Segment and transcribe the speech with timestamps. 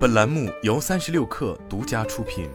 [0.00, 2.48] 本栏目由三十六氪独家出品。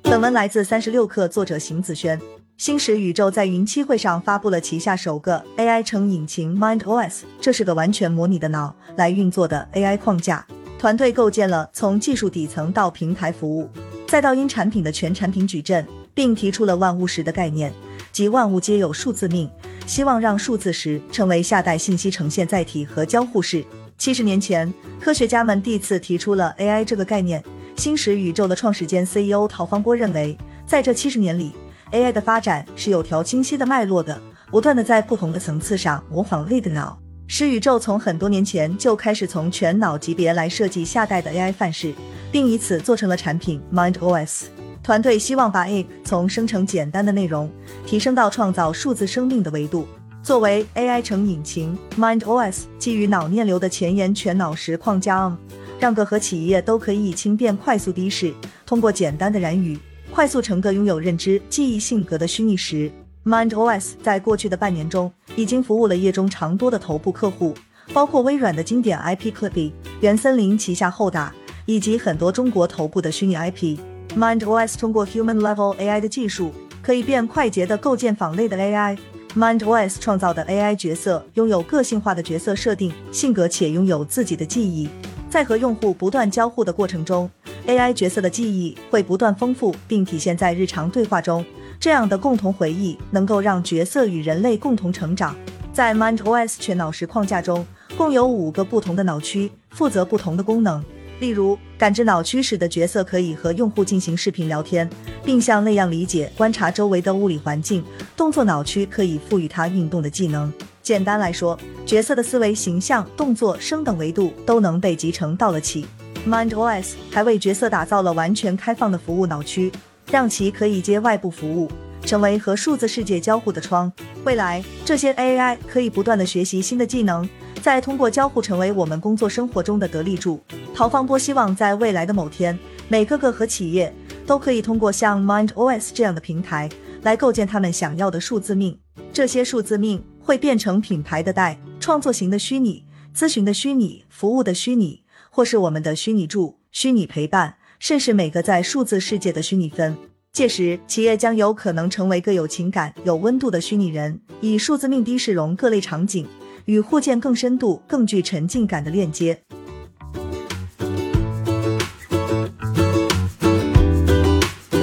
[0.00, 2.18] 本文来自三十六氪，作者邢子轩。
[2.56, 10.46] 星矢宇宙在云栖会上发布了旗下首个 AI 成引擎 Mind OS，这是个完全模拟的脑来运作的 AI 框架。
[10.78, 13.68] 团队构建了从技术底层到平台服务，
[14.08, 17.74] 再到因产品的全产品矩阵，并提出了万物石的概念，
[18.12, 19.50] 即万物皆有数字命，
[19.86, 23.64] 希望让数字时成为下代信息呈现载体和交互式。
[23.96, 27.42] 七十年前，科学家们第一次提出了 AI 这个概念。
[27.74, 31.52] 星矢宇宙的创始人 CEO 陶方波认为，在这七十年里
[31.90, 36.98] ，AI 的发展是有条清晰的脉络的，不断的在不同的层次上模仿类的脑。
[37.26, 41.94] 使宇宙从很多年前就开始从全脑级别来设计下代的 AI 范式，
[42.30, 44.42] 并以此做成了产品 Mind OS。
[44.82, 47.48] 团队希望把 AI 从生成简单的内容
[47.86, 49.86] 提升到创造数字生命的维度。
[50.24, 55.36] 作为 AI 成引擎，Mind OS 基于脑念流的前沿全脑石框架，
[55.78, 58.34] 让各和企业都可以以轻便、快速、的士，
[58.66, 59.78] 通过简单的燃语，
[60.10, 62.90] 快速成个拥有认知、记忆、性格的虚拟石。
[63.24, 67.54] MindOS 在过去的半年中，已经服务了业中常多的头部客户，
[67.92, 71.32] 包括微软的经典 IP Clip、原森林旗下厚打，
[71.66, 73.78] 以及很多中国头部的虚拟 IP。
[74.16, 78.98] MindOS 通过 Human Level AI 的技术，可以便快捷地构建仿类的 AI。
[79.34, 84.86] MindOS 创造的 AI 角色拥有个性化的角色设定、性格，且拥有自己的记忆。
[85.30, 87.30] 在和用户不断交互的过程中
[87.66, 91.42] ，AI 角色的记忆会不断丰富，并体现在日常对话中。
[91.80, 95.34] 这样的共同回忆能够让角色与人类共同成长。
[95.72, 97.66] 在 MindOS 全脑石框架中，
[97.96, 100.84] 共有五个不同的脑区，负责不同的功能。
[101.22, 104.90] 例如，感知脑区使得角色可以和用户进行视频聊天，
[105.24, 107.84] 并像那样理解、观察周围的物理环境。
[108.16, 110.52] 动作脑区可以赋予它运动的技能。
[110.82, 111.56] 简单来说，
[111.86, 115.86] 角色的思维、形象、动作、声等维度都能被集成到了起。
[116.26, 119.70] MindOS 还为角色打造了完全开放的服务脑区。
[120.10, 121.70] 让其可以接外部服务，
[122.04, 123.90] 成为和数字世界交互的窗。
[124.24, 127.26] 未来，这些 AI 可以不断的学习新的技能，
[127.62, 130.40] 再通过交互成为我们工作生活中的得力助。
[130.74, 132.58] 陶方波希望在未来的某天，
[132.88, 133.94] 每个个和企业
[134.26, 136.68] 都可以通过像 MindOS 这样的平台
[137.02, 138.76] 来构建他们想要的数字命。
[139.12, 142.84] 这些数字命会变成品牌的代、创作型的虚拟、
[143.14, 147.54] 咨询的虚拟、服务的虚拟，或是我们的虚拟助、虚拟陪伴。
[147.78, 149.96] 甚至每个在数字世界的虚拟分，
[150.32, 156.24] 届时企业将有可能成为个有情感、有温度的虚拟人，以数字命的释容各类场景，
[156.66, 159.42] 与互鉴更深度、更具沉浸感的链接。